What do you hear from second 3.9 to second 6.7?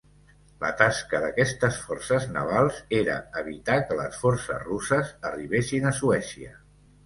que les forces russes arribessin a Suècia.